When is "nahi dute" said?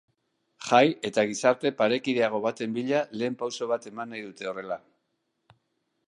4.13-4.49